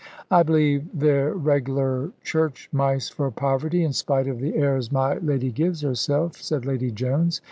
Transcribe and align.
"I 0.31 0.41
believe 0.41 0.89
they're 0.91 1.31
reg'lar 1.31 2.11
church 2.23 2.69
mice 2.71 3.07
for 3.09 3.29
poverty, 3.29 3.83
in 3.83 3.93
spite 3.93 4.27
of 4.27 4.39
the 4.39 4.55
airs 4.55 4.91
my 4.91 5.17
lady 5.19 5.51
gives 5.51 5.81
herself," 5.81 6.37
said 6.37 6.65
Lady 6.65 6.89
Jones. 6.89 7.39